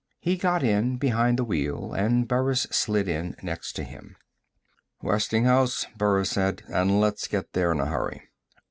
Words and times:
He 0.19 0.35
got 0.35 0.63
in 0.63 0.97
behind 0.97 1.37
the 1.37 1.43
wheel 1.43 1.93
and 1.93 2.27
Burris 2.27 2.61
slid 2.71 3.07
in 3.07 3.35
next 3.43 3.73
to 3.73 3.83
him. 3.83 4.15
"Westinghouse." 5.03 5.85
Burris 5.95 6.31
said. 6.31 6.63
"And 6.69 6.99
let's 6.99 7.27
get 7.27 7.53
there 7.53 7.71
in 7.71 7.79
a 7.79 7.85
hurry." 7.85 8.27